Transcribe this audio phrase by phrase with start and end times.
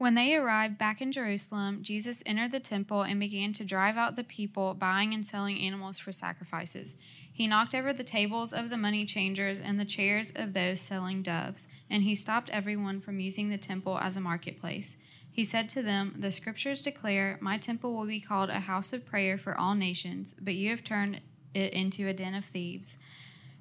[0.00, 4.16] When they arrived back in Jerusalem, Jesus entered the temple and began to drive out
[4.16, 6.96] the people buying and selling animals for sacrifices.
[7.30, 11.20] He knocked over the tables of the money changers and the chairs of those selling
[11.20, 14.96] doves, and he stopped everyone from using the temple as a marketplace.
[15.30, 19.04] He said to them, The scriptures declare, My temple will be called a house of
[19.04, 21.20] prayer for all nations, but you have turned
[21.52, 22.96] it into a den of thieves.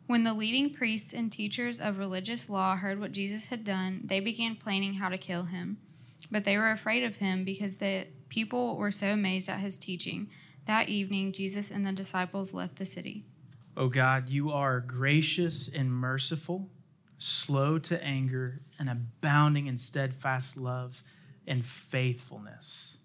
[0.08, 4.22] When the leading priests and teachers of religious law heard what Jesus had done, they
[4.22, 5.80] began planning how to kill him.
[6.32, 10.30] But they were afraid of him because the people were so amazed at his teaching.
[10.66, 13.26] That evening, Jesus and the disciples left the city.
[13.76, 16.70] O oh God, you are gracious and merciful,
[17.18, 21.02] slow to anger, and abounding in steadfast love
[21.48, 22.98] and faithfulness.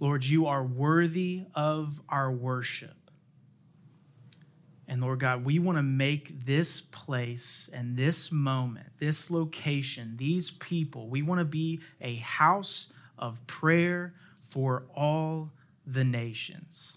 [0.00, 2.97] Lord, you are worthy of our worship.
[4.88, 10.50] And Lord God, we want to make this place and this moment, this location, these
[10.50, 12.88] people, we want to be a house
[13.18, 14.14] of prayer
[14.48, 15.50] for all
[15.86, 16.96] the nations.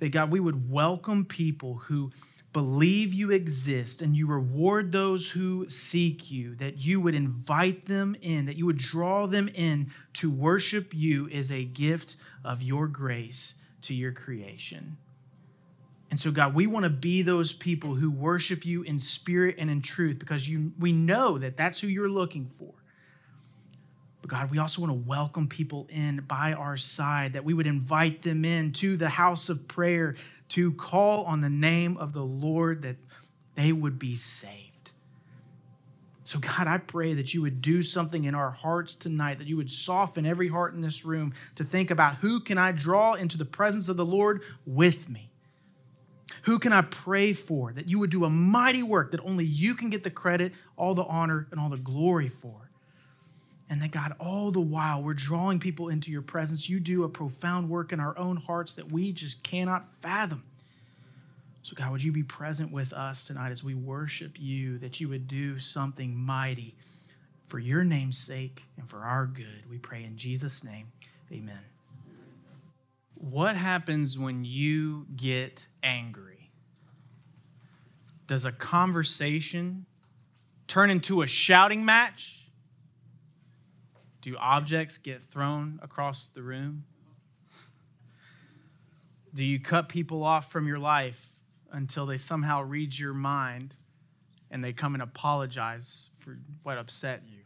[0.00, 2.10] That God, we would welcome people who
[2.52, 8.16] believe you exist and you reward those who seek you, that you would invite them
[8.20, 12.88] in, that you would draw them in to worship you as a gift of your
[12.88, 14.96] grace to your creation.
[16.14, 19.68] And so, God, we want to be those people who worship you in spirit and
[19.68, 22.72] in truth because you, we know that that's who you're looking for.
[24.22, 27.66] But God, we also want to welcome people in by our side, that we would
[27.66, 30.14] invite them in to the house of prayer
[30.50, 32.98] to call on the name of the Lord, that
[33.56, 34.92] they would be saved.
[36.22, 39.56] So, God, I pray that you would do something in our hearts tonight, that you
[39.56, 43.36] would soften every heart in this room to think about who can I draw into
[43.36, 45.30] the presence of the Lord with me?
[46.42, 49.74] Who can I pray for that you would do a mighty work that only you
[49.74, 52.70] can get the credit, all the honor, and all the glory for?
[53.70, 57.08] And that God, all the while we're drawing people into your presence, you do a
[57.08, 60.42] profound work in our own hearts that we just cannot fathom.
[61.62, 65.08] So, God, would you be present with us tonight as we worship you, that you
[65.08, 66.74] would do something mighty
[67.46, 69.64] for your name's sake and for our good?
[69.70, 70.88] We pray in Jesus' name.
[71.32, 71.60] Amen.
[73.14, 76.50] What happens when you get angry?
[78.26, 79.86] Does a conversation
[80.66, 82.48] turn into a shouting match?
[84.22, 86.84] Do objects get thrown across the room?
[89.34, 91.28] Do you cut people off from your life
[91.70, 93.74] until they somehow read your mind
[94.50, 97.40] and they come and apologize for what upset you?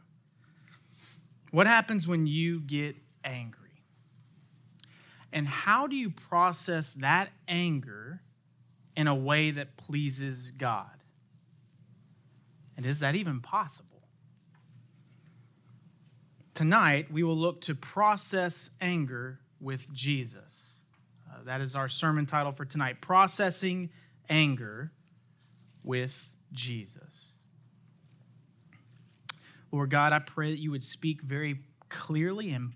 [1.51, 2.95] What happens when you get
[3.25, 3.83] angry?
[5.33, 8.21] And how do you process that anger
[8.99, 10.91] in a way that pleases God?
[12.77, 14.03] And is that even possible?
[16.53, 20.81] Tonight, we will look to process anger with Jesus.
[21.31, 23.91] Uh, that is our sermon title for tonight Processing
[24.29, 24.91] Anger
[25.85, 27.29] with Jesus.
[29.71, 32.73] Lord God, I pray that you would speak very clearly and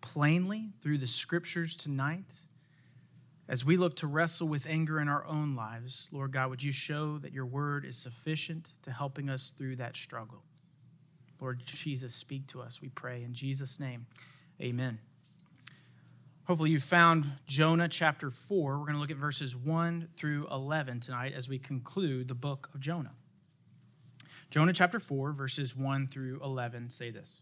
[0.00, 2.32] plainly through the scriptures tonight.
[3.46, 6.72] As we look to wrestle with anger in our own lives, Lord God, would you
[6.72, 10.42] show that your word is sufficient to helping us through that struggle?
[11.40, 13.22] Lord Jesus, speak to us, we pray.
[13.22, 14.06] In Jesus' name,
[14.62, 14.98] amen.
[16.44, 18.78] Hopefully, you found Jonah chapter 4.
[18.78, 22.70] We're going to look at verses 1 through 11 tonight as we conclude the book
[22.74, 23.12] of Jonah.
[24.50, 27.40] Jonah chapter 4, verses 1 through 11 say this.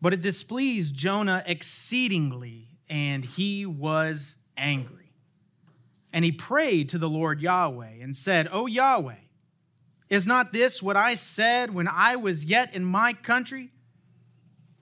[0.00, 5.12] But it displeased Jonah exceedingly, and he was angry.
[6.12, 9.14] And he prayed to the Lord Yahweh and said, O Yahweh,
[10.10, 13.70] is not this what I said when I was yet in my country?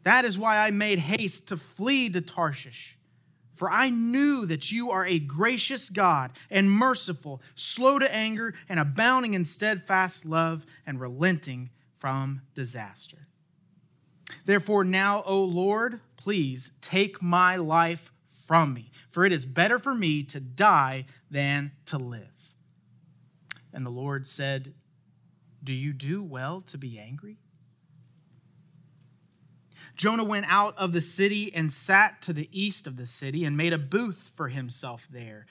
[0.05, 2.97] That is why I made haste to flee to Tarshish.
[3.55, 8.81] For I knew that you are a gracious God and merciful, slow to anger, and
[8.81, 13.27] abounding in steadfast love, and relenting from disaster.
[14.47, 18.13] Therefore, now, O Lord, please take my life
[18.47, 22.55] from me, for it is better for me to die than to live.
[23.73, 24.75] And the Lord said,
[25.65, 27.39] Do you do well to be angry?
[29.97, 33.57] Jonah went out of the city and sat to the east of the city and
[33.57, 35.47] made a booth for himself there.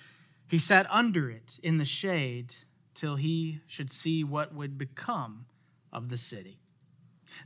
[0.48, 2.56] He sat under it in the shade
[2.94, 5.46] till he should see what would become
[5.92, 6.60] of the city.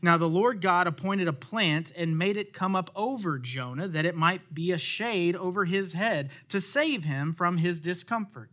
[0.01, 4.05] Now the Lord God appointed a plant and made it come up over Jonah that
[4.05, 8.49] it might be a shade over his head to save him from his discomfort.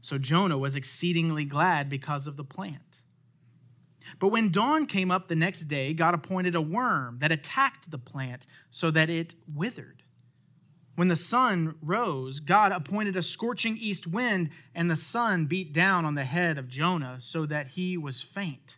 [0.00, 2.82] So Jonah was exceedingly glad because of the plant.
[4.18, 7.98] But when dawn came up the next day, God appointed a worm that attacked the
[7.98, 10.02] plant so that it withered.
[10.96, 16.04] When the sun rose, God appointed a scorching east wind, and the sun beat down
[16.04, 18.77] on the head of Jonah so that he was faint.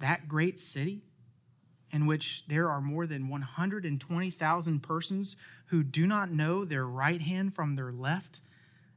[0.00, 1.02] that great city,
[1.90, 7.54] in which there are more than 120,000 persons who do not know their right hand
[7.54, 8.40] from their left,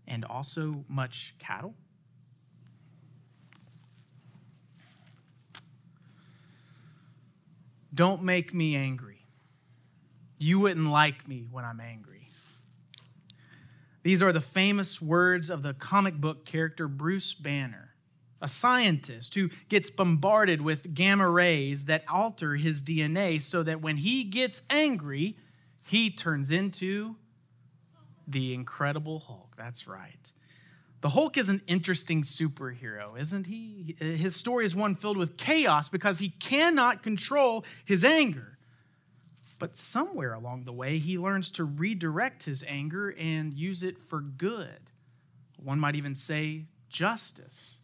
[0.08, 1.76] and also much cattle?
[7.94, 9.26] Don't make me angry.
[10.38, 12.30] You wouldn't like me when I'm angry.
[14.04, 17.89] These are the famous words of the comic book character Bruce Banner,
[18.42, 23.98] a scientist who gets bombarded with gamma rays that alter his DNA so that when
[23.98, 25.36] he gets angry,
[25.82, 27.16] he turns into
[28.28, 29.56] the Incredible Hulk.
[29.58, 30.16] That's right.
[31.02, 33.96] The Hulk is an interesting superhero, isn't he?
[34.00, 38.58] His story is one filled with chaos because he cannot control his anger.
[39.60, 44.20] But somewhere along the way, he learns to redirect his anger and use it for
[44.22, 44.92] good.
[45.58, 47.80] One might even say justice.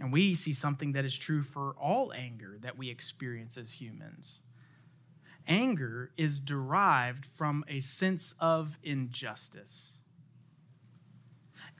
[0.00, 4.40] And we see something that is true for all anger that we experience as humans.
[5.46, 9.92] Anger is derived from a sense of injustice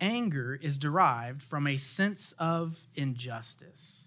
[0.01, 4.05] anger is derived from a sense of injustice.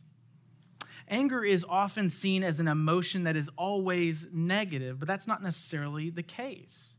[1.07, 6.09] Anger is often seen as an emotion that is always negative, but that's not necessarily
[6.09, 6.93] the case.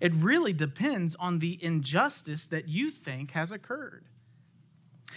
[0.00, 4.04] It really depends on the injustice that you think has occurred.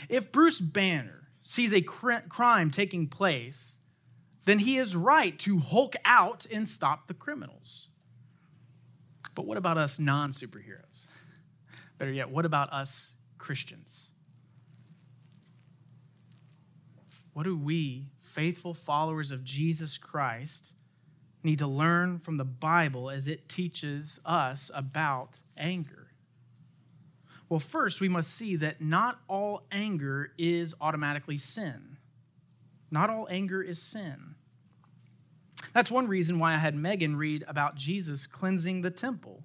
[0.09, 3.77] If Bruce Banner sees a crime taking place,
[4.45, 7.89] then he is right to hulk out and stop the criminals.
[9.35, 11.07] But what about us non superheroes?
[11.97, 14.11] Better yet, what about us Christians?
[17.33, 20.71] What do we, faithful followers of Jesus Christ,
[21.44, 25.96] need to learn from the Bible as it teaches us about anger?
[27.49, 31.97] Well, first, we must see that not all anger is automatically sin.
[32.91, 34.35] Not all anger is sin.
[35.73, 39.44] That's one reason why I had Megan read about Jesus cleansing the temple.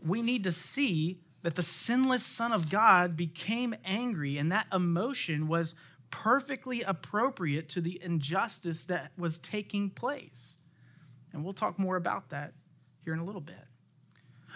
[0.00, 5.48] We need to see that the sinless Son of God became angry, and that emotion
[5.48, 5.74] was
[6.10, 10.56] perfectly appropriate to the injustice that was taking place.
[11.32, 12.52] And we'll talk more about that
[13.04, 13.66] here in a little bit.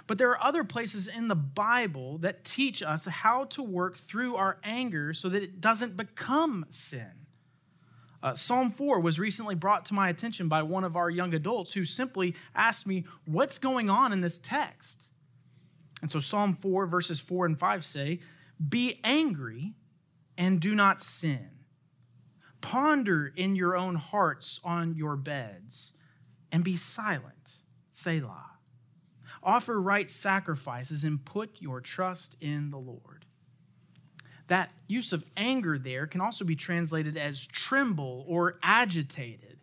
[0.07, 4.37] But there are other places in the Bible that teach us how to work through
[4.37, 7.27] our anger so that it doesn't become sin.
[8.23, 11.73] Uh, Psalm 4 was recently brought to my attention by one of our young adults
[11.73, 15.03] who simply asked me, What's going on in this text?
[16.03, 18.21] And so Psalm 4, verses 4 and 5 say,
[18.69, 19.75] Be angry
[20.39, 21.51] and do not sin.
[22.61, 25.93] Ponder in your own hearts on your beds
[26.51, 27.35] and be silent.
[27.91, 28.56] Selah.
[29.43, 33.27] Offer right sacrifices and put your trust in the Lord.
[34.49, 39.59] That use of anger there can also be translated as tremble or agitated.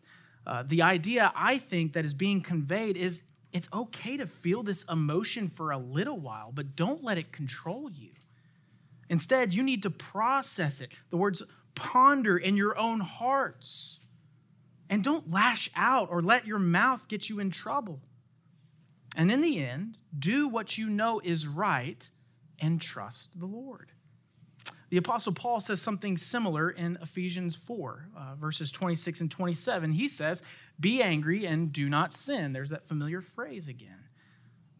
[0.45, 4.83] Uh, the idea, I think, that is being conveyed is it's okay to feel this
[4.89, 8.09] emotion for a little while, but don't let it control you.
[9.09, 10.91] Instead, you need to process it.
[11.11, 11.43] The words
[11.75, 13.99] ponder in your own hearts.
[14.89, 18.01] And don't lash out or let your mouth get you in trouble.
[19.15, 22.09] And in the end, do what you know is right
[22.59, 23.91] and trust the Lord.
[24.89, 29.93] The Apostle Paul says something similar in Ephesians 4, uh, verses 26 and 27.
[29.93, 30.41] He says,
[30.79, 32.53] Be angry and do not sin.
[32.53, 34.03] There's that familiar phrase again.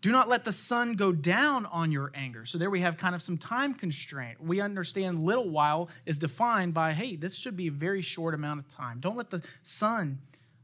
[0.01, 2.45] Do not let the sun go down on your anger.
[2.45, 4.39] So there we have kind of some time constraint.
[4.39, 8.59] We understand little while is defined by, hey, this should be a very short amount
[8.59, 8.99] of time.
[8.99, 10.19] Don't let the sun,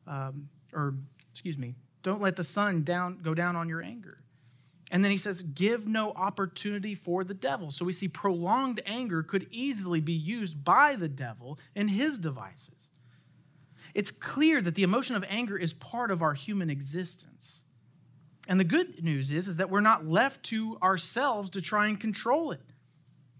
[0.05, 0.93] um, or
[1.31, 1.73] excuse me,
[2.03, 4.19] don't let the sun down go down on your anger.
[4.91, 7.69] And then he says, give no opportunity for the devil.
[7.69, 12.91] So we see prolonged anger could easily be used by the devil in his devices.
[13.93, 17.61] It's clear that the emotion of anger is part of our human existence.
[18.47, 21.99] And the good news is, is that we're not left to ourselves to try and
[21.99, 22.61] control it,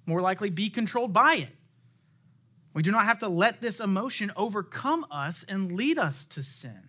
[0.06, 1.56] more likely be controlled by it.
[2.74, 6.89] We do not have to let this emotion overcome us and lead us to sin.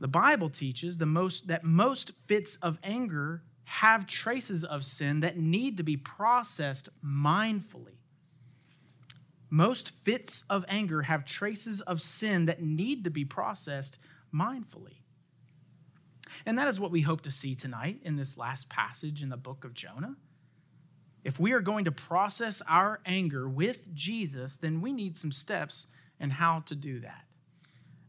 [0.00, 5.38] The Bible teaches the most, that most fits of anger have traces of sin that
[5.38, 7.98] need to be processed mindfully.
[9.50, 13.98] Most fits of anger have traces of sin that need to be processed
[14.34, 15.02] mindfully.
[16.46, 19.36] And that is what we hope to see tonight in this last passage in the
[19.36, 20.16] book of Jonah.
[21.24, 25.86] If we are going to process our anger with Jesus, then we need some steps
[26.18, 27.24] and how to do that.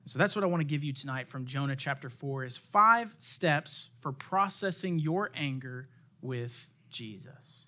[0.05, 3.13] So that's what I want to give you tonight from Jonah chapter 4 is five
[3.17, 5.88] steps for processing your anger
[6.22, 7.65] with Jesus.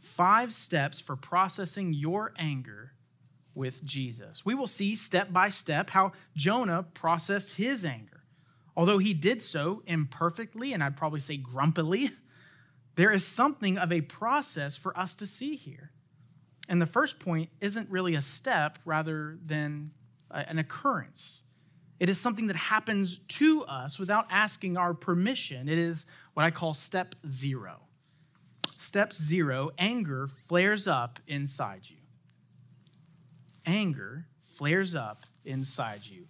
[0.00, 2.92] Five steps for processing your anger
[3.54, 4.44] with Jesus.
[4.44, 8.24] We will see step by step how Jonah processed his anger.
[8.76, 12.10] Although he did so imperfectly and I'd probably say grumpily,
[12.96, 15.92] there is something of a process for us to see here.
[16.68, 19.92] And the first point isn't really a step rather than
[20.30, 21.42] an occurrence.
[22.02, 25.68] It is something that happens to us without asking our permission.
[25.68, 26.04] It is
[26.34, 27.82] what I call step zero.
[28.80, 31.98] Step zero anger flares up inside you.
[33.64, 36.24] Anger flares up inside you.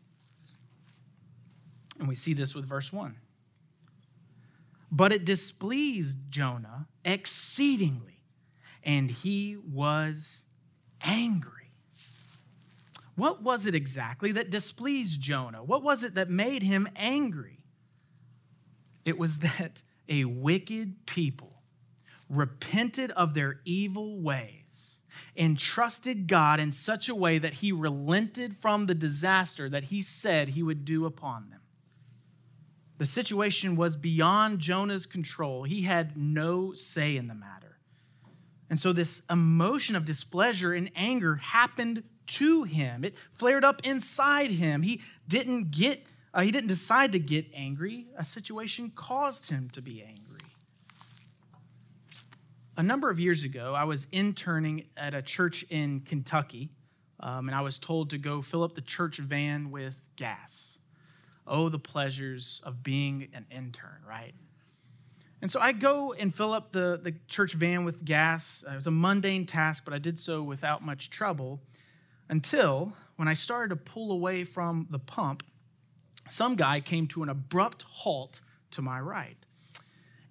[1.99, 3.17] And we see this with verse 1.
[4.91, 8.21] But it displeased Jonah exceedingly,
[8.85, 10.45] and he was
[11.00, 11.62] angry.
[13.14, 15.62] What was it exactly that displeased Jonah?
[15.62, 17.61] What was it that made him angry?
[19.04, 21.62] It was that a wicked people
[22.28, 25.00] repented of their evil ways
[25.37, 30.02] and trusted God in such a way that he relented from the disaster that he
[30.02, 31.61] said he would do upon them.
[32.99, 35.64] The situation was beyond Jonah's control.
[35.64, 37.78] He had no say in the matter.
[38.71, 43.04] And so, this emotion of displeasure and anger happened to him.
[43.04, 44.82] It flared up inside him.
[44.82, 48.06] He didn't get, uh, he didn't decide to get angry.
[48.16, 50.40] A situation caused him to be angry.
[52.76, 56.70] A number of years ago, I was interning at a church in Kentucky,
[57.20, 60.78] um, and I was told to go fill up the church van with gas.
[61.46, 64.34] Oh, the pleasures of being an intern, right?
[65.42, 68.64] And so I go and fill up the, the church van with gas.
[68.66, 71.60] It was a mundane task, but I did so without much trouble
[72.32, 75.42] until when I started to pull away from the pump,
[76.30, 79.36] some guy came to an abrupt halt to my right.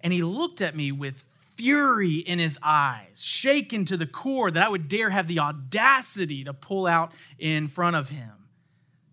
[0.00, 4.66] And he looked at me with fury in his eyes, shaken to the core that
[4.66, 8.48] I would dare have the audacity to pull out in front of him.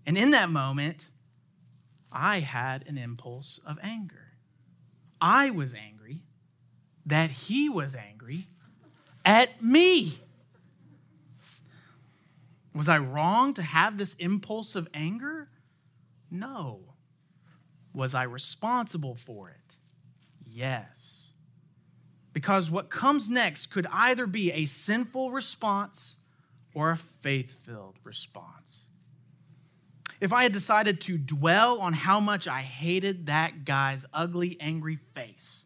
[0.04, 1.10] And in that moment,
[2.12, 4.34] I had an impulse of anger.
[5.22, 6.24] I was angry
[7.06, 8.48] that he was angry
[9.24, 10.22] at me.
[12.80, 15.50] Was I wrong to have this impulse of anger?
[16.32, 16.94] No.
[17.94, 19.76] Was I responsible for it?
[20.46, 21.32] Yes.
[22.32, 26.16] Because what comes next could either be a sinful response
[26.74, 28.86] or a faith filled response
[30.22, 34.96] if I had decided to dwell on how much I hated that guy's ugly, angry
[34.96, 35.66] face,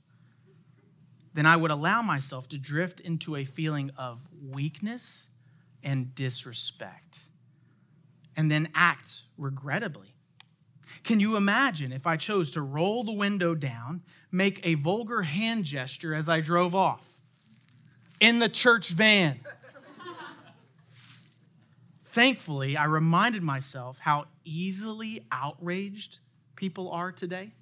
[1.34, 5.30] then I would allow myself to drift into a feeling of weakness
[5.84, 7.26] and disrespect,
[8.36, 10.16] and then act regrettably.
[11.04, 15.66] Can you imagine if I chose to roll the window down, make a vulgar hand
[15.66, 17.22] gesture as I drove off
[18.20, 19.40] in the church van?
[22.06, 26.20] Thankfully, I reminded myself how easily outraged
[26.56, 27.54] people are today.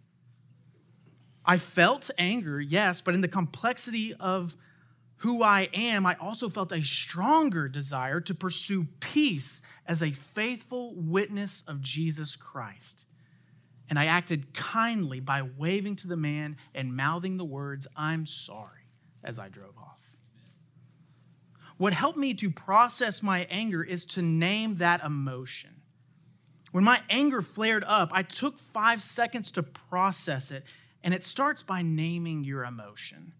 [1.45, 4.57] I felt anger, yes, but in the complexity of
[5.21, 10.95] who I am, I also felt a stronger desire to pursue peace as a faithful
[10.95, 13.05] witness of Jesus Christ.
[13.87, 18.87] And I acted kindly by waving to the man and mouthing the words, I'm sorry,
[19.23, 19.99] as I drove off.
[21.77, 25.81] What helped me to process my anger is to name that emotion.
[26.71, 30.63] When my anger flared up, I took five seconds to process it,
[31.03, 33.33] and it starts by naming your emotion.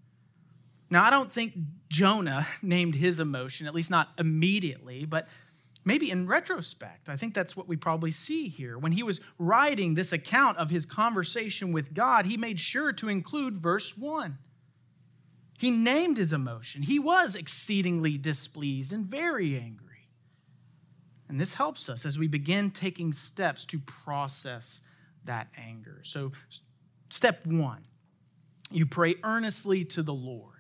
[0.92, 1.54] Now, I don't think
[1.90, 5.28] Jonah named his emotion, at least not immediately, but
[5.84, 7.10] maybe in retrospect.
[7.10, 8.78] I think that's what we probably see here.
[8.78, 13.10] When he was writing this account of his conversation with God, he made sure to
[13.10, 14.38] include verse 1.
[15.58, 16.84] He named his emotion.
[16.84, 20.10] He was exceedingly displeased and very angry.
[21.30, 24.82] And this helps us as we begin taking steps to process
[25.24, 26.02] that anger.
[26.04, 26.34] So,
[27.10, 27.86] step one,
[28.70, 30.51] you pray earnestly to the Lord.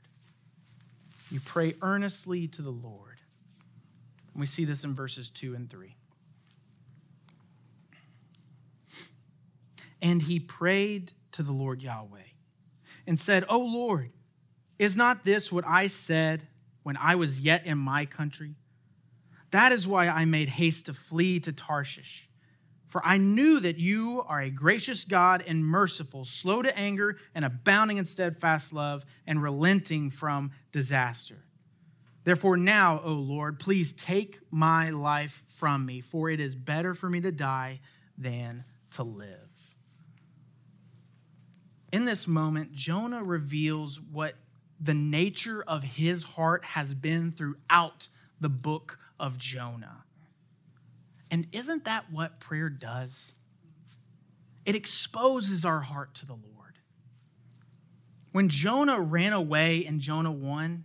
[1.31, 3.21] You pray earnestly to the Lord.
[4.35, 5.95] We see this in verses 2 and 3.
[10.01, 12.19] And he prayed to the Lord Yahweh
[13.07, 14.11] and said, O Lord,
[14.77, 16.47] is not this what I said
[16.83, 18.55] when I was yet in my country?
[19.51, 22.27] That is why I made haste to flee to Tarshish.
[22.91, 27.45] For I knew that you are a gracious God and merciful, slow to anger, and
[27.45, 31.45] abounding in steadfast love, and relenting from disaster.
[32.25, 37.07] Therefore, now, O Lord, please take my life from me, for it is better for
[37.07, 37.79] me to die
[38.17, 39.77] than to live.
[41.93, 44.35] In this moment, Jonah reveals what
[44.81, 48.09] the nature of his heart has been throughout
[48.41, 50.03] the book of Jonah.
[51.31, 53.33] And isn't that what prayer does?
[54.65, 56.77] It exposes our heart to the Lord.
[58.33, 60.83] When Jonah ran away in Jonah 1,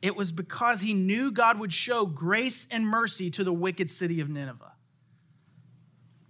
[0.00, 4.20] it was because he knew God would show grace and mercy to the wicked city
[4.20, 4.72] of Nineveh.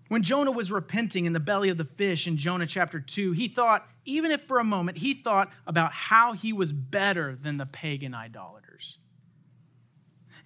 [0.08, 3.46] When Jonah was repenting in the belly of the fish in Jonah chapter 2, he
[3.46, 7.66] thought, even if for a moment, he thought about how he was better than the
[7.66, 8.67] pagan idolaters.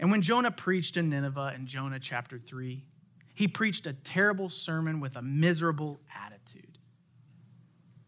[0.02, 2.84] And when Jonah preached in Nineveh in Jonah chapter 3,
[3.34, 6.78] he preached a terrible sermon with a miserable attitude.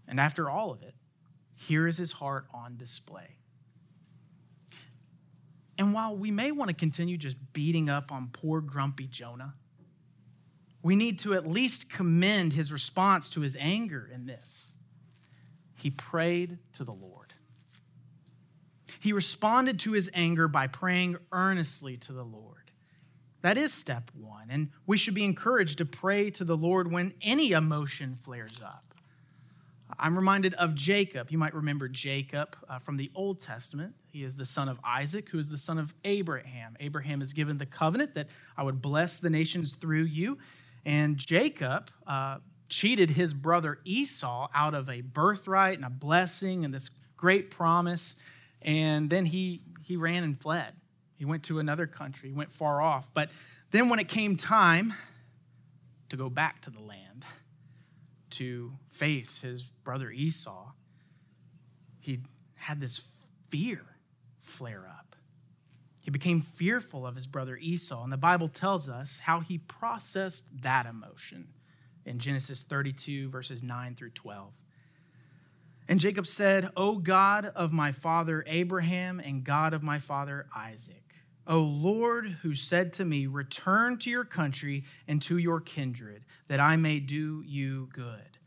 [0.09, 0.97] And after all of it,
[1.55, 3.37] here is his heart on display.
[5.79, 9.55] And while we may want to continue just beating up on poor, grumpy Jonah,
[10.83, 14.73] we need to at least commend his response to his anger in this.
[15.77, 17.24] He prayed to the Lord.
[19.05, 22.71] He responded to his anger by praying earnestly to the Lord.
[23.43, 27.13] That is step one, and we should be encouraged to pray to the Lord when
[27.21, 28.95] any emotion flares up.
[29.99, 31.31] I'm reminded of Jacob.
[31.31, 33.95] You might remember Jacob uh, from the Old Testament.
[34.11, 36.75] He is the son of Isaac, who is the son of Abraham.
[36.81, 40.39] Abraham is given the covenant that I would bless the nations through you.
[40.87, 42.39] And Jacob uh,
[42.71, 46.88] cheated his brother Esau out of a birthright and a blessing and this
[47.19, 48.17] great promise.
[48.64, 50.74] And then he, he ran and fled.
[51.16, 53.09] He went to another country, he went far off.
[53.14, 53.31] But
[53.70, 54.94] then when it came time
[56.09, 57.24] to go back to the land,
[58.31, 60.72] to face his brother Esau,
[62.00, 62.20] he
[62.57, 63.03] had this
[63.48, 63.83] fear
[64.40, 65.14] flare up.
[66.00, 70.44] He became fearful of his brother Esau, and the Bible tells us how he processed
[70.62, 71.48] that emotion
[72.05, 74.53] in Genesis 32, verses 9 through 12.
[75.88, 81.03] And Jacob said, O God of my father Abraham and God of my father Isaac,
[81.47, 86.61] O Lord, who said to me, Return to your country and to your kindred, that
[86.61, 88.38] I may do you good.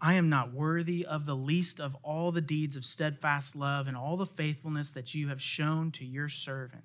[0.00, 3.96] I am not worthy of the least of all the deeds of steadfast love and
[3.96, 6.84] all the faithfulness that you have shown to your servant.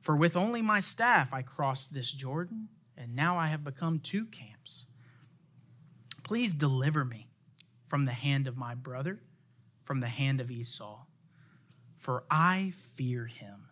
[0.00, 4.26] For with only my staff I crossed this Jordan, and now I have become two
[4.26, 4.86] camps.
[6.22, 7.25] Please deliver me
[7.96, 9.22] from the hand of my brother,
[9.84, 11.06] from the hand of Esau,
[11.96, 13.70] for I fear him,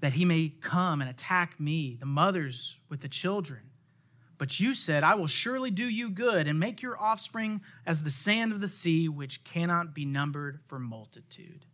[0.00, 3.60] that he may come and attack me, the mothers with the children
[4.38, 8.10] but you said, I will surely do you good and make your offspring as the
[8.10, 11.66] sand of the sea, which cannot be numbered for multitude.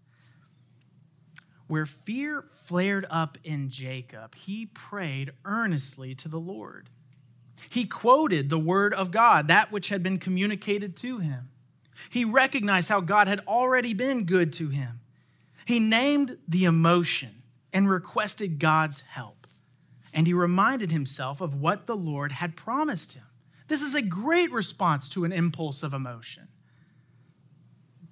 [1.68, 6.90] Where fear flared up in Jacob, he prayed earnestly to the Lord.
[7.70, 11.48] He quoted the word of God, that which had been communicated to him.
[12.10, 15.00] He recognized how God had already been good to him.
[15.64, 19.36] He named the emotion and requested God's help
[20.16, 23.26] and he reminded himself of what the Lord had promised him.
[23.68, 26.48] This is a great response to an impulse of emotion.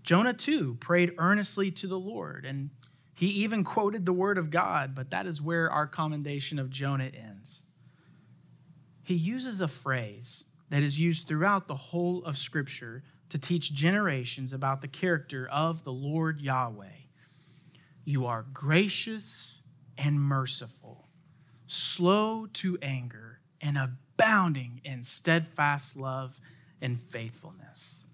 [0.02, 2.68] Jonah, too, prayed earnestly to the Lord, and
[3.14, 7.04] he even quoted the word of God, but that is where our commendation of Jonah
[7.04, 7.62] ends.
[9.04, 14.52] He uses a phrase that is used throughout the whole of Scripture to teach generations
[14.52, 16.86] about the character of the Lord Yahweh.
[18.04, 19.60] You are gracious
[19.96, 21.04] and merciful
[21.66, 26.40] slow to anger, and abounding in steadfast love
[26.80, 28.04] and faithfulness.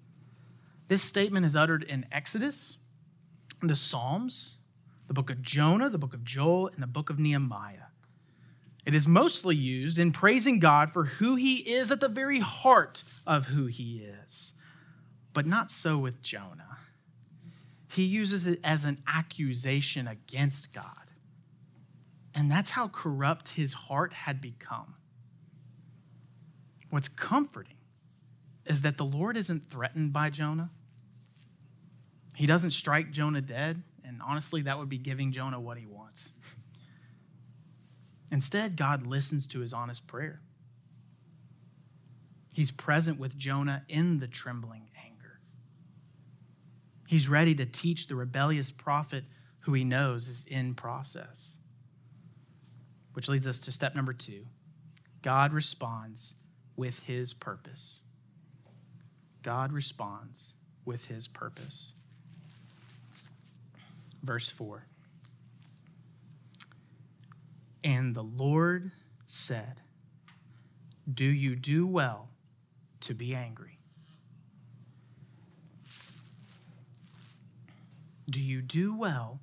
[0.89, 2.79] This statement is uttered in Exodus,
[3.63, 4.57] the Psalms,
[5.09, 7.90] the book of Jonah, the book of Joel, and the book of Nehemiah.
[8.91, 13.05] It is mostly used in praising God for who he is at the very heart
[13.25, 14.53] of who he is.
[15.33, 16.79] But not so with Jonah.
[17.87, 21.13] He uses it as an accusation against God.
[22.35, 24.97] And that's how corrupt his heart had become.
[26.89, 27.79] What's comforting
[28.67, 30.71] is that the Lord isn't threatened by Jonah.
[32.35, 36.33] He doesn't strike Jonah dead, and honestly, that would be giving Jonah what he wants.
[38.31, 40.41] Instead, God listens to his honest prayer.
[42.53, 45.41] He's present with Jonah in the trembling anger.
[47.07, 49.25] He's ready to teach the rebellious prophet
[49.61, 51.53] who he knows is in process.
[53.13, 54.47] Which leads us to step number two
[55.23, 56.35] God responds
[56.77, 58.01] with his purpose.
[59.43, 61.93] God responds with his purpose.
[64.23, 64.87] Verse 4
[67.83, 68.93] And the Lord
[69.27, 69.81] said,
[71.13, 72.29] Do you do well
[73.01, 73.79] to be angry?
[78.29, 79.41] Do you do well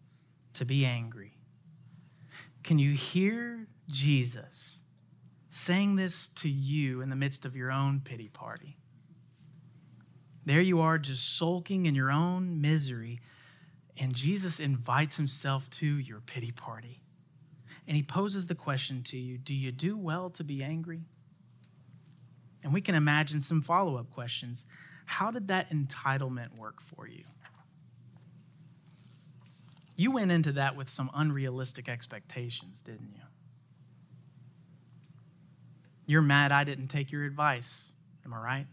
[0.53, 1.33] to be angry?
[2.63, 4.79] Can you hear Jesus
[5.49, 8.77] saying this to you in the midst of your own pity party?
[10.45, 13.19] There you are, just sulking in your own misery,
[13.97, 17.01] and Jesus invites himself to your pity party.
[17.87, 21.01] And he poses the question to you Do you do well to be angry?
[22.63, 24.65] And we can imagine some follow up questions.
[25.05, 27.23] How did that entitlement work for you?
[29.95, 33.21] You went into that with some unrealistic expectations, didn't you?
[36.05, 37.91] You're mad I didn't take your advice.
[38.25, 38.67] Am I right?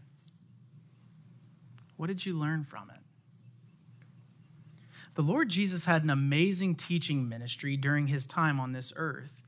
[1.97, 3.04] What did you learn from it?
[5.15, 9.41] The Lord Jesus had an amazing teaching ministry during his time on this earth.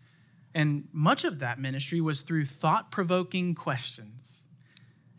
[0.55, 4.43] And much of that ministry was through thought provoking questions.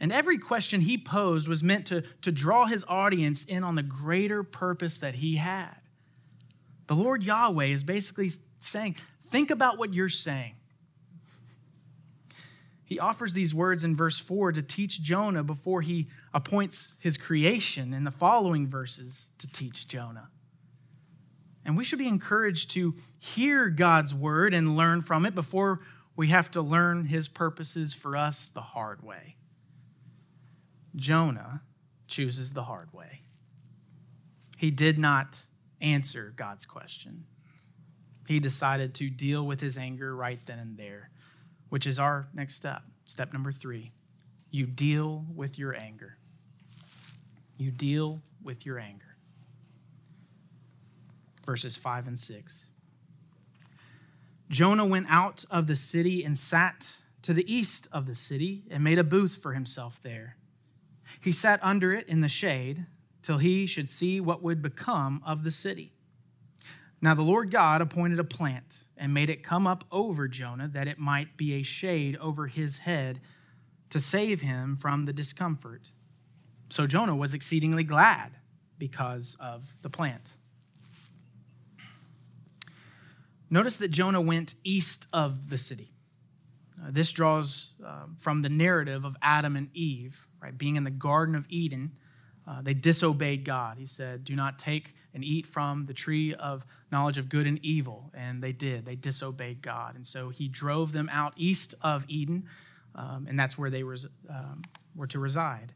[0.00, 3.82] And every question he posed was meant to, to draw his audience in on the
[3.82, 5.76] greater purpose that he had.
[6.86, 8.96] The Lord Yahweh is basically saying,
[9.30, 10.54] think about what you're saying.
[12.84, 17.92] He offers these words in verse 4 to teach Jonah before he appoints his creation
[17.92, 20.30] in the following verses to teach Jonah.
[21.68, 25.80] And we should be encouraged to hear God's word and learn from it before
[26.16, 29.36] we have to learn his purposes for us the hard way.
[30.96, 31.60] Jonah
[32.06, 33.20] chooses the hard way.
[34.56, 35.44] He did not
[35.78, 37.24] answer God's question.
[38.26, 41.10] He decided to deal with his anger right then and there,
[41.68, 42.80] which is our next step.
[43.04, 43.92] Step number three
[44.50, 46.16] you deal with your anger.
[47.58, 49.07] You deal with your anger.
[51.48, 52.66] Verses 5 and 6.
[54.50, 56.86] Jonah went out of the city and sat
[57.22, 60.36] to the east of the city and made a booth for himself there.
[61.22, 62.84] He sat under it in the shade
[63.22, 65.94] till he should see what would become of the city.
[67.00, 70.86] Now the Lord God appointed a plant and made it come up over Jonah that
[70.86, 73.22] it might be a shade over his head
[73.88, 75.92] to save him from the discomfort.
[76.68, 78.32] So Jonah was exceedingly glad
[78.76, 80.32] because of the plant.
[83.50, 85.92] Notice that Jonah went east of the city.
[86.80, 90.56] Uh, this draws uh, from the narrative of Adam and Eve, right?
[90.56, 91.92] Being in the Garden of Eden,
[92.46, 93.78] uh, they disobeyed God.
[93.78, 97.58] He said, Do not take and eat from the tree of knowledge of good and
[97.64, 98.10] evil.
[98.14, 98.84] And they did.
[98.84, 99.96] They disobeyed God.
[99.96, 102.44] And so he drove them out east of Eden,
[102.94, 104.62] um, and that's where they res- um,
[104.94, 105.72] were to reside.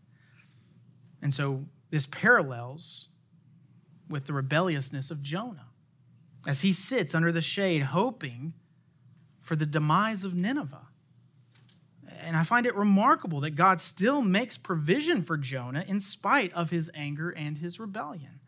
[1.20, 3.08] And so this parallels
[4.08, 5.66] with the rebelliousness of Jonah
[6.46, 8.55] as he sits under the shade, hoping
[9.40, 10.88] for the demise of Nineveh.
[12.20, 16.70] And I find it remarkable that God still makes provision for Jonah in spite of
[16.70, 18.40] his anger and his rebellion.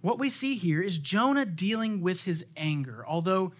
[0.00, 3.52] What we see here is Jonah dealing with his anger, although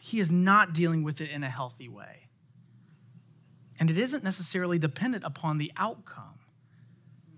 [0.00, 2.28] he is not dealing with it in a healthy way.
[3.80, 6.38] And it isn't necessarily dependent upon the outcome.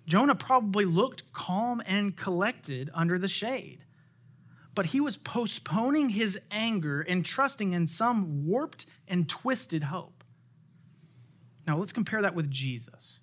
[0.07, 3.83] Jonah probably looked calm and collected under the shade,
[4.77, 10.23] but he was postponing his anger and trusting in some warped and twisted hope.
[11.67, 13.21] Now, let's compare that with Jesus.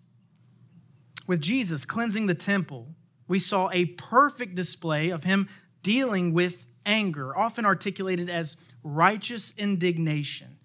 [1.28, 2.96] With Jesus cleansing the temple,
[3.28, 5.48] we saw a perfect display of him
[5.84, 10.58] dealing with anger, often articulated as righteous indignation,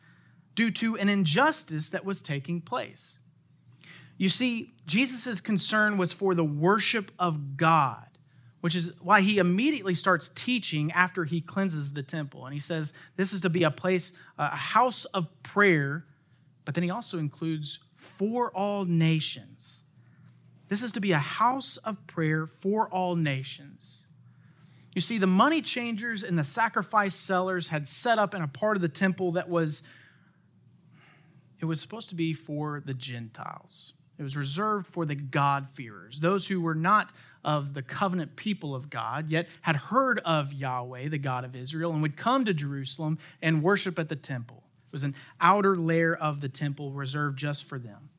[0.54, 3.18] due to an injustice that was taking place.
[4.16, 8.17] You see, Jesus' concern was for the worship of God,
[8.60, 12.44] which is why he immediately starts teaching after he cleanses the temple.
[12.44, 16.04] And he says this is to be a place, a house of prayer,
[16.64, 19.84] but then he also includes for all nations.
[20.68, 24.04] This is to be a house of prayer for all nations.
[24.94, 28.76] You see, the money changers and the sacrifice sellers had set up in a part
[28.76, 29.82] of the temple that was,
[31.60, 33.92] it was supposed to be for the Gentiles.
[34.18, 37.12] It was reserved for the God-fearers, those who were not
[37.44, 41.92] of the covenant people of God, yet had heard of Yahweh, the God of Israel,
[41.92, 44.64] and would come to Jerusalem and worship at the temple.
[44.88, 48.10] It was an outer layer of the temple reserved just for them.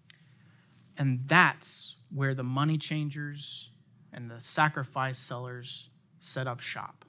[0.98, 3.70] And that's where the money changers
[4.14, 7.06] and the sacrifice sellers set up shop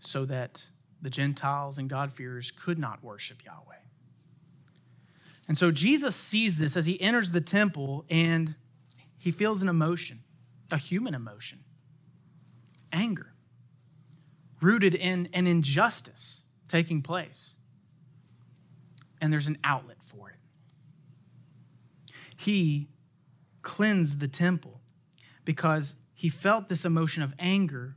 [0.00, 0.64] so that
[1.02, 3.74] the Gentiles and God-fearers could not worship Yahweh.
[5.48, 8.56] And so Jesus sees this as he enters the temple and
[9.16, 10.22] he feels an emotion,
[10.70, 11.60] a human emotion
[12.92, 13.34] anger,
[14.60, 17.56] rooted in an injustice taking place.
[19.20, 20.36] And there's an outlet for it.
[22.36, 22.88] He
[23.62, 24.80] cleansed the temple
[25.44, 27.96] because he felt this emotion of anger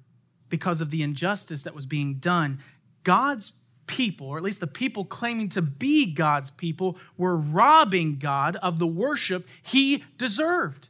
[0.49, 2.59] because of the injustice that was being done.
[3.03, 3.53] God's
[3.89, 8.79] people, or at least the people claiming to be God's people, were robbing God of
[8.79, 10.89] the worship he deserved.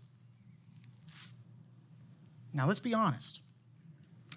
[2.53, 3.39] Now, let's be honest.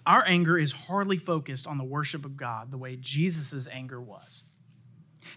[0.05, 4.43] Our anger is hardly focused on the worship of God the way Jesus' anger was.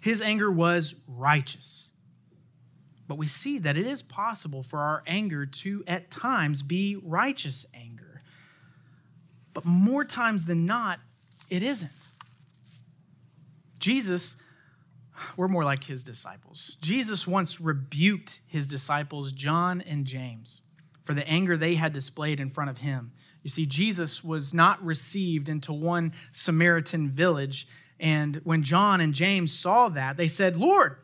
[0.00, 1.90] His anger was righteous.
[3.08, 7.66] But we see that it is possible for our anger to, at times, be righteous
[7.74, 8.22] anger.
[9.52, 11.00] But more times than not,
[11.48, 11.90] it isn't.
[13.86, 14.36] Jesus,
[15.36, 16.76] we're more like his disciples.
[16.80, 20.60] Jesus once rebuked his disciples, John and James,
[21.04, 23.12] for the anger they had displayed in front of him.
[23.44, 27.68] You see, Jesus was not received into one Samaritan village.
[28.00, 30.96] And when John and James saw that, they said, Lord,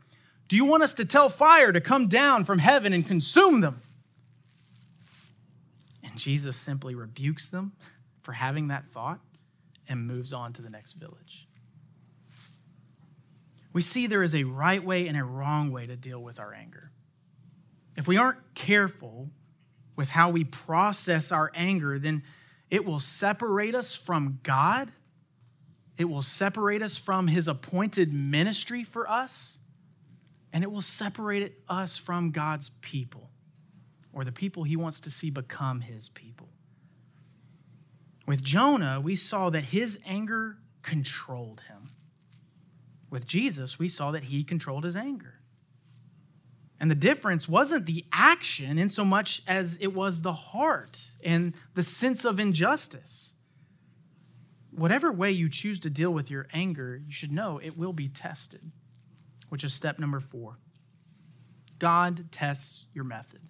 [0.49, 3.81] do you want us to tell fire to come down from heaven and consume them?
[6.03, 7.75] And Jesus simply rebukes them
[8.23, 9.21] for having that thought
[9.88, 11.47] and moves on to the next village
[13.73, 16.53] we see there is a right way and a wrong way to deal with our
[16.53, 16.91] anger.
[17.97, 19.31] If we aren't careful
[19.97, 22.23] with how we process our anger, then
[22.71, 24.93] it will separate us from God.
[25.99, 29.59] It will separate us from His appointed ministry for us.
[30.53, 33.31] And it will separate us from God's people
[34.13, 36.49] or the people He wants to see become His people.
[38.27, 41.82] With Jonah, we saw that his anger controlled him.
[43.12, 45.35] With Jesus, we saw that he controlled his anger.
[46.81, 51.53] And the difference wasn't the action in so much as it was the heart and
[51.75, 53.35] the sense of injustice.
[54.70, 58.09] Whatever way you choose to deal with your anger, you should know it will be
[58.09, 58.72] tested,
[59.51, 60.57] which is step number four.
[61.79, 63.40] God tests your method.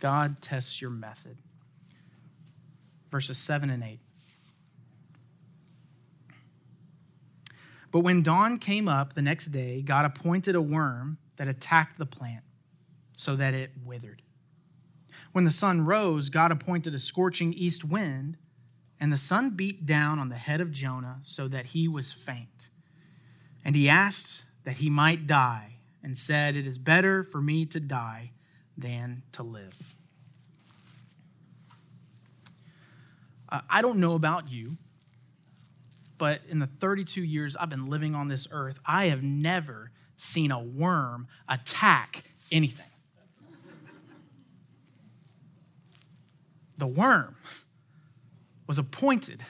[0.00, 1.38] God tests your method.
[3.12, 4.00] Verses 7 and 8.
[7.90, 12.06] But when dawn came up the next day, God appointed a worm that attacked the
[12.06, 12.44] plant
[13.14, 14.22] so that it withered.
[15.32, 18.36] When the sun rose, God appointed a scorching east wind,
[19.00, 22.68] and the sun beat down on the head of Jonah so that he was faint.
[23.64, 27.80] And he asked that he might die, and said, It is better for me to
[27.80, 28.32] die
[28.76, 29.96] than to live.
[33.50, 34.76] Uh, I don't know about you
[36.18, 40.50] but in the 32 years I've been living on this earth, I have never seen
[40.50, 42.86] a worm attack anything.
[46.76, 47.36] the worm
[48.66, 49.42] was appointed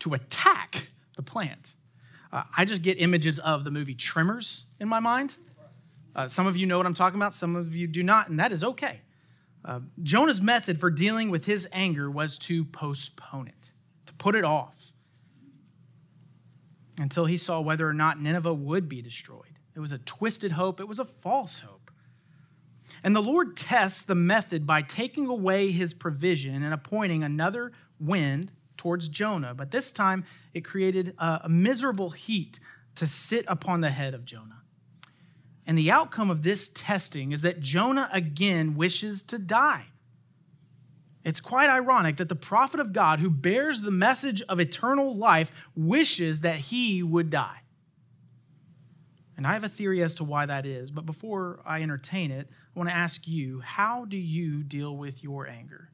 [0.00, 1.74] to attack the plant.
[2.32, 5.34] Uh, I just get images of the movie Tremors in my mind.
[6.14, 8.38] Uh, some of you know what I'm talking about, some of you do not, and
[8.38, 9.00] that is okay.
[9.64, 13.72] Uh, Jonah's method for dealing with his anger was to postpone it,
[14.06, 14.92] to put it off
[16.98, 19.58] until he saw whether or not Nineveh would be destroyed.
[19.74, 21.90] It was a twisted hope, it was a false hope.
[23.04, 28.52] And the Lord tests the method by taking away his provision and appointing another wind
[28.76, 29.54] towards Jonah.
[29.54, 32.58] But this time it created a, miserable heat
[32.96, 34.62] to sit upon the head of Jonah.
[35.66, 39.86] And the outcome of this testing is that Jonah again wishes to die.
[41.28, 45.52] It's quite ironic that the prophet of God, who bears the message of eternal life,
[45.76, 47.58] wishes that he would die.
[49.36, 52.48] And I have a theory as to why that is, but before I entertain it,
[52.50, 55.90] I want to ask you how do you deal with your anger?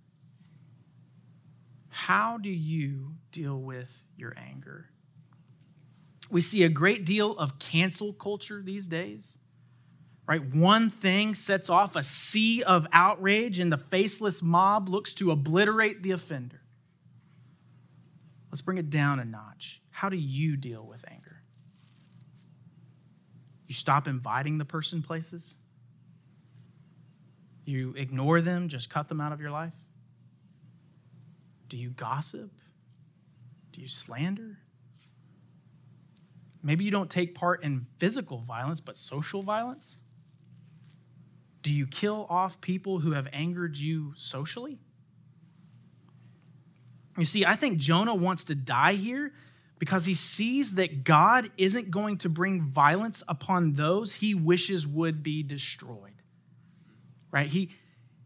[1.88, 4.90] How do you deal with your anger?
[6.30, 9.38] We see a great deal of cancel culture these days
[10.26, 10.42] right?
[10.44, 16.02] One thing sets off a sea of outrage, and the faceless mob looks to obliterate
[16.02, 16.60] the offender.
[18.50, 19.82] Let's bring it down a notch.
[19.90, 21.42] How do you deal with anger?
[23.66, 25.54] You stop inviting the person places?
[27.64, 29.74] You ignore them, just cut them out of your life?
[31.68, 32.50] Do you gossip?
[33.72, 34.58] Do you slander?
[36.62, 39.96] Maybe you don't take part in physical violence, but social violence?
[41.64, 44.78] Do you kill off people who have angered you socially?
[47.16, 49.32] You see, I think Jonah wants to die here
[49.78, 55.22] because he sees that God isn't going to bring violence upon those he wishes would
[55.22, 56.12] be destroyed.
[57.30, 57.48] Right?
[57.48, 57.70] He,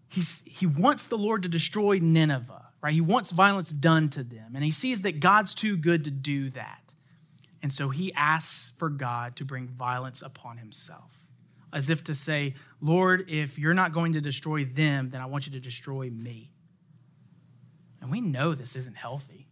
[0.08, 2.92] he's, he wants the Lord to destroy Nineveh, right?
[2.92, 6.50] He wants violence done to them, and he sees that God's too good to do
[6.50, 6.92] that.
[7.62, 11.20] And so he asks for God to bring violence upon himself,
[11.72, 15.46] as if to say, Lord, if you're not going to destroy them, then I want
[15.46, 16.50] you to destroy me.
[18.00, 19.48] And we know this isn't healthy.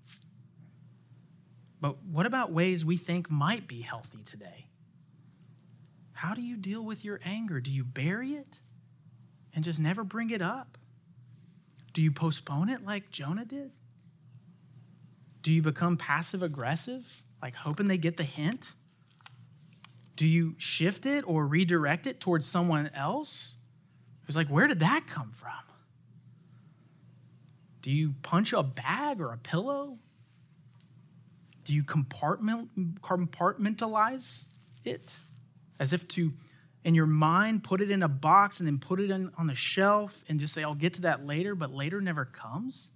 [1.80, 4.68] But what about ways we think might be healthy today?
[6.12, 7.60] How do you deal with your anger?
[7.60, 8.60] Do you bury it
[9.54, 10.78] and just never bring it up?
[11.92, 13.72] Do you postpone it like Jonah did?
[15.42, 18.72] Do you become passive aggressive, like hoping they get the hint?
[20.16, 23.56] Do you shift it or redirect it towards someone else?
[24.26, 25.50] It's like, where did that come from?
[27.82, 29.98] Do you punch a bag or a pillow?
[31.64, 34.44] Do you compartment, compartmentalize
[34.84, 35.12] it
[35.78, 36.32] as if to,
[36.82, 39.54] in your mind, put it in a box and then put it in, on the
[39.54, 42.88] shelf and just say, I'll get to that later, but later never comes?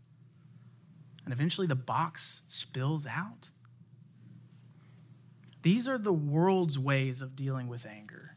[1.24, 3.48] And eventually the box spills out?
[5.62, 8.36] These are the world's ways of dealing with anger.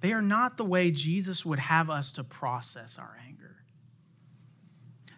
[0.00, 3.56] They are not the way Jesus would have us to process our anger.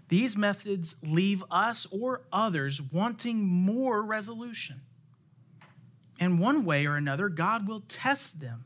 [0.09, 4.81] These methods leave us or others wanting more resolution.
[6.19, 8.65] And one way or another, God will test them.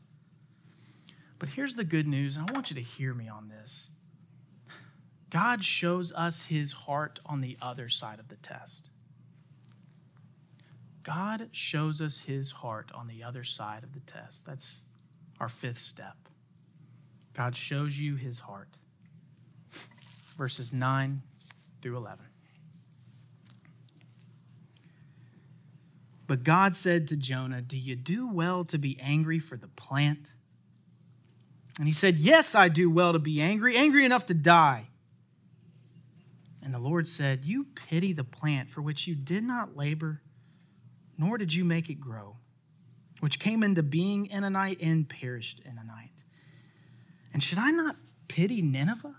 [1.37, 3.89] But here's the good news, and I want you to hear me on this.
[5.29, 8.89] God shows us his heart on the other side of the test.
[11.05, 14.45] God shows us his heart on the other side of the test.
[14.45, 14.81] That's
[15.39, 16.17] our fifth step.
[17.33, 18.69] God shows you his heart.
[20.35, 21.21] Verses 9
[21.81, 22.25] through 11.
[26.27, 30.31] But God said to Jonah, Do you do well to be angry for the plant?
[31.77, 34.87] And he said, Yes, I do well to be angry, angry enough to die.
[36.63, 40.21] And the Lord said, You pity the plant for which you did not labor,
[41.17, 42.37] nor did you make it grow,
[43.19, 46.11] which came into being in a night and perished in a night.
[47.33, 47.95] And should I not
[48.27, 49.15] pity Nineveh,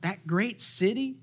[0.00, 1.16] that great city?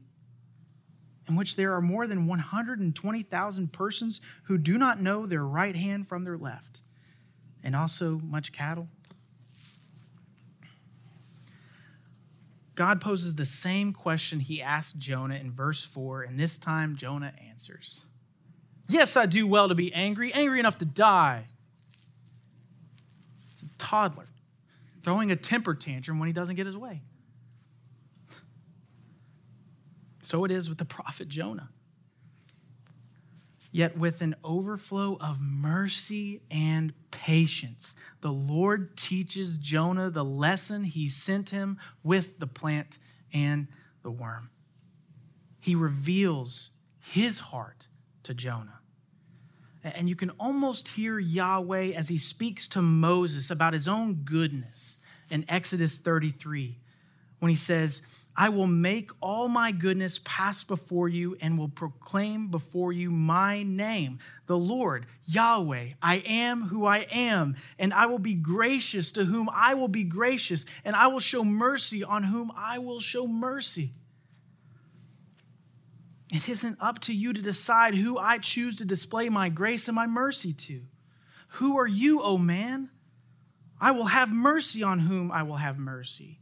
[1.28, 6.08] in which there are more than 120,000 persons who do not know their right hand
[6.08, 6.82] from their left,
[7.64, 8.88] and also much cattle?
[12.76, 17.34] God poses the same question he asked Jonah in verse 4, and this time Jonah
[17.50, 18.02] answers
[18.88, 21.48] Yes, I do well to be angry, angry enough to die.
[23.52, 24.26] It's a toddler
[25.04, 27.02] throwing a temper tantrum when he doesn't get his way.
[30.24, 31.70] So it is with the prophet Jonah.
[33.72, 41.10] Yet, with an overflow of mercy and patience, the Lord teaches Jonah the lesson he
[41.10, 42.98] sent him with the plant
[43.34, 43.68] and
[44.02, 44.50] the worm.
[45.60, 47.88] He reveals his heart
[48.26, 48.80] to Jonah.
[49.84, 54.98] And you can almost hear Yahweh as he speaks to Moses about his own goodness
[55.30, 56.80] in Exodus 33
[57.40, 58.02] when he says,
[58.38, 63.64] I will make all my goodness pass before you and will proclaim before you my
[63.64, 65.90] name, the Lord, Yahweh.
[66.02, 70.04] I am who I am, and I will be gracious to whom I will be
[70.04, 73.94] gracious, and I will show mercy on whom I will show mercy.
[76.34, 79.96] It isn't up to you to decide who I choose to display my grace and
[79.96, 80.82] my mercy to.
[81.50, 82.90] Who are you, O oh man?
[83.80, 86.40] I will have mercy on whom I will have mercy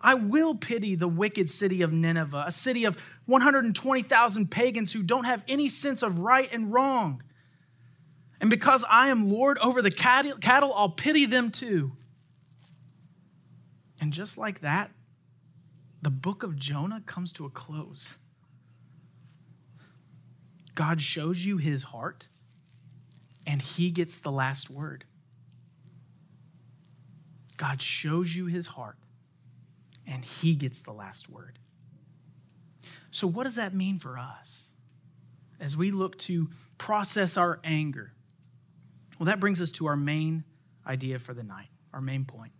[0.00, 5.24] I will pity the wicked city of Nineveh, a city of 120,000 pagans who don't
[5.24, 7.22] have any sense of right and wrong.
[8.40, 11.92] And because I am Lord over the cattle, I'll pity them too.
[14.00, 14.90] And just like that,
[16.00, 18.14] the book of Jonah comes to a close.
[20.80, 22.26] God shows you his heart,
[23.46, 25.04] and he gets the last word.
[27.58, 28.96] God shows you his heart,
[30.06, 31.58] and he gets the last word.
[33.10, 34.68] So, what does that mean for us
[35.60, 38.14] as we look to process our anger?
[39.18, 40.44] Well, that brings us to our main
[40.86, 42.52] idea for the night, our main point.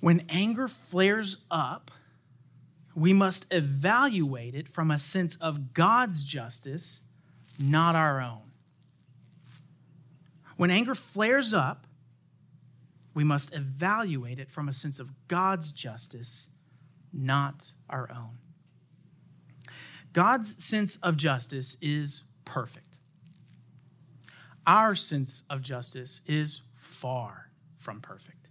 [0.00, 1.90] When anger flares up,
[2.94, 7.00] we must evaluate it from a sense of God's justice,
[7.58, 8.52] not our own.
[10.56, 11.86] When anger flares up,
[13.14, 16.48] we must evaluate it from a sense of God's justice,
[17.12, 18.38] not our own.
[20.12, 22.96] God's sense of justice is perfect.
[24.66, 28.41] Our sense of justice is far from perfect.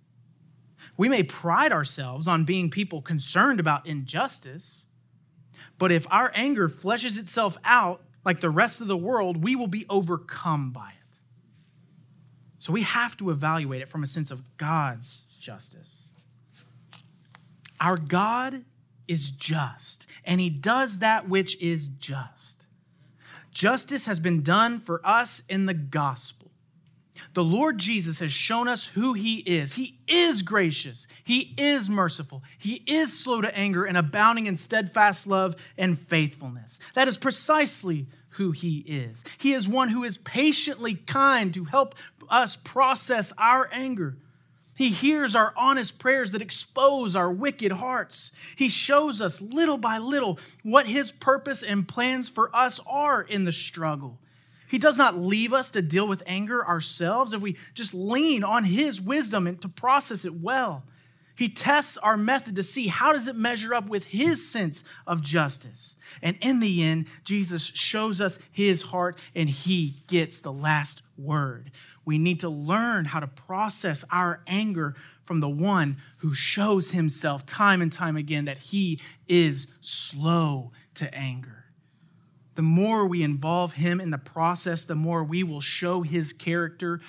[0.97, 4.85] We may pride ourselves on being people concerned about injustice,
[5.77, 9.67] but if our anger fleshes itself out like the rest of the world, we will
[9.67, 11.17] be overcome by it.
[12.59, 16.03] So we have to evaluate it from a sense of God's justice.
[17.79, 18.63] Our God
[19.07, 22.65] is just, and he does that which is just.
[23.51, 26.40] Justice has been done for us in the gospel.
[27.33, 29.75] The Lord Jesus has shown us who he is.
[29.75, 35.27] He is gracious, he is merciful, he is slow to anger and abounding in steadfast
[35.27, 36.79] love and faithfulness.
[36.93, 39.23] That is precisely who he is.
[39.37, 41.95] He is one who is patiently kind to help
[42.29, 44.17] us process our anger.
[44.75, 48.31] He hears our honest prayers that expose our wicked hearts.
[48.55, 53.43] He shows us little by little what His purpose and plans for us are in
[53.43, 54.17] the struggle.
[54.71, 58.63] He does not leave us to deal with anger ourselves if we just lean on
[58.63, 60.83] His wisdom and to process it well.
[61.35, 65.23] He tests our method to see how does it measure up with his sense of
[65.23, 65.95] justice.
[66.21, 71.71] And in the end, Jesus shows us his heart and he gets the last word.
[72.05, 74.95] We need to learn how to process our anger
[75.25, 81.11] from the one who shows himself time and time again that he is slow to
[81.13, 81.60] anger.
[82.55, 86.99] The more we involve him in the process, the more we will show his character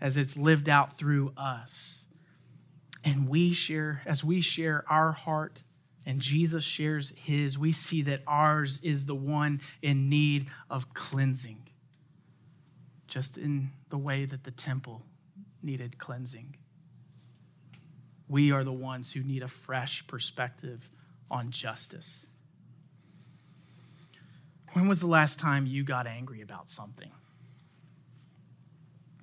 [0.00, 2.00] as it's lived out through us
[3.04, 5.62] and we share, as we share our heart
[6.04, 11.68] and Jesus shares his, we see that ours is the one in need of cleansing,
[13.06, 15.02] just in the way that the temple
[15.62, 16.56] needed cleansing.
[18.28, 20.88] We are the ones who need a fresh perspective
[21.30, 22.26] on justice.
[24.72, 27.10] When was the last time you got angry about something?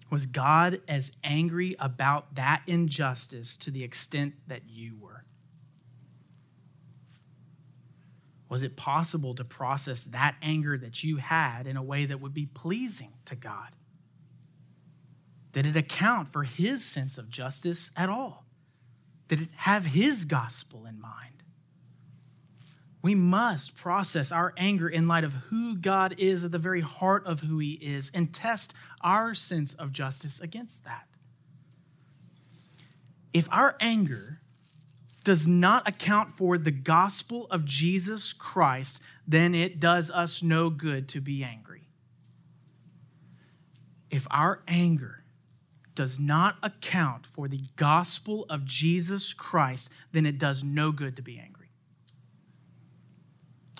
[0.10, 5.24] Was God as angry about that injustice to the extent that you were?
[8.50, 12.34] Was it possible to process that anger that you had in a way that would
[12.34, 13.76] be pleasing to God?
[15.52, 18.46] Did it account for his sense of justice at all?
[19.28, 21.37] Did it have his gospel in mind?
[23.02, 27.26] We must process our anger in light of who God is at the very heart
[27.26, 31.08] of who He is and test our sense of justice against that.
[33.34, 34.42] If our anger
[35.24, 41.08] does not account for the gospel of Jesus Christ, then it does us no good
[41.10, 41.90] to be angry.
[44.10, 45.24] If our anger
[45.94, 51.22] does not account for the gospel of Jesus Christ, then it does no good to
[51.22, 51.57] be angry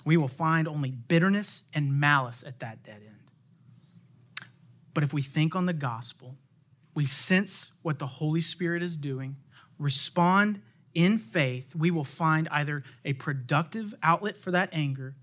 [0.08, 4.48] we will find only bitterness and malice at that dead end.
[4.94, 6.36] But if we think on the gospel,
[6.94, 9.36] we sense what the Holy Spirit is doing,
[9.78, 10.62] respond
[10.94, 15.14] in faith, we will find either a productive outlet for that anger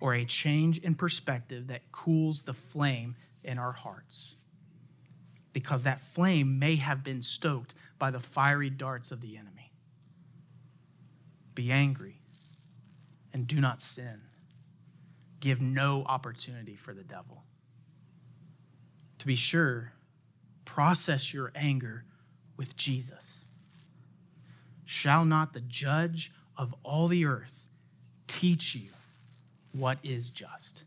[0.00, 4.36] or a change in perspective that cools the flame in our hearts.
[5.52, 9.70] Because that flame may have been stoked by the fiery darts of the enemy.
[11.54, 12.22] Be angry
[13.34, 14.22] and do not sin.
[15.40, 17.42] Give no opportunity for the devil.
[19.18, 19.92] To be sure,
[20.64, 22.04] process your anger
[22.56, 23.40] with Jesus.
[24.86, 27.68] Shall not the judge of all the earth
[28.26, 28.90] teach you
[29.72, 30.84] what is just?